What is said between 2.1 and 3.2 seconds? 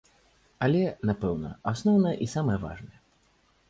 і самыя важныя.